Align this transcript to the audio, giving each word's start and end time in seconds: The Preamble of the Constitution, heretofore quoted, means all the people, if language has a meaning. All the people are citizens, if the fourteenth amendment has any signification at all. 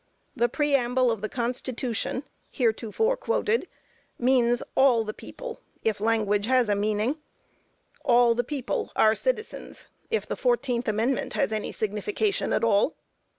The 0.35 0.49
Preamble 0.49 1.11
of 1.11 1.21
the 1.21 1.29
Constitution, 1.29 2.23
heretofore 2.49 3.15
quoted, 3.15 3.67
means 4.17 4.63
all 4.73 5.03
the 5.03 5.13
people, 5.13 5.59
if 5.83 6.01
language 6.01 6.47
has 6.47 6.69
a 6.69 6.75
meaning. 6.75 7.17
All 8.03 8.33
the 8.33 8.43
people 8.43 8.91
are 8.95 9.13
citizens, 9.13 9.85
if 10.09 10.25
the 10.27 10.35
fourteenth 10.35 10.87
amendment 10.87 11.33
has 11.33 11.53
any 11.53 11.71
signification 11.71 12.51
at 12.51 12.63
all. 12.63 12.95